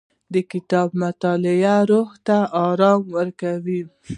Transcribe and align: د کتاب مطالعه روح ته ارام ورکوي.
د 0.33 0.35
کتاب 0.51 0.89
مطالعه 1.01 1.75
روح 1.89 2.09
ته 2.25 2.37
ارام 2.67 3.01
ورکوي. 3.17 3.81